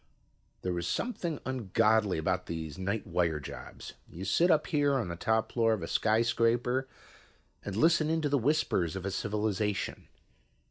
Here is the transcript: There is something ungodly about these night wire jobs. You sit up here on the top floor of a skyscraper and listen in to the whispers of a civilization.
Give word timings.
There 0.63 0.79
is 0.79 0.87
something 0.87 1.39
ungodly 1.45 2.17
about 2.17 2.47
these 2.47 2.75
night 2.79 3.05
wire 3.05 3.39
jobs. 3.39 3.93
You 4.09 4.25
sit 4.25 4.49
up 4.49 4.65
here 4.65 4.95
on 4.95 5.09
the 5.09 5.15
top 5.15 5.51
floor 5.51 5.73
of 5.73 5.83
a 5.83 5.87
skyscraper 5.87 6.87
and 7.63 7.75
listen 7.75 8.09
in 8.09 8.19
to 8.23 8.27
the 8.29 8.39
whispers 8.39 8.95
of 8.95 9.05
a 9.05 9.11
civilization. 9.11 10.07